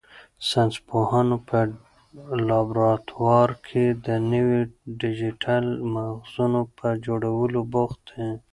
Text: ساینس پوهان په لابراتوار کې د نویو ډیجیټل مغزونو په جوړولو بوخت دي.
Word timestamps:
ساینس 0.49 0.75
پوهان 0.87 1.27
په 1.47 1.59
لابراتوار 2.49 3.49
کې 3.67 3.85
د 4.05 4.07
نویو 4.31 4.59
ډیجیټل 5.01 5.65
مغزونو 5.93 6.61
په 6.77 6.87
جوړولو 7.05 7.59
بوخت 7.73 8.01
دي. 8.13 8.29